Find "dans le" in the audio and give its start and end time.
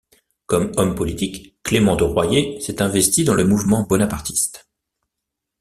3.23-3.45